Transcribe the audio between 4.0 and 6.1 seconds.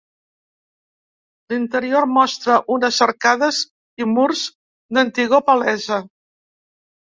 i murs d'antigor palesa.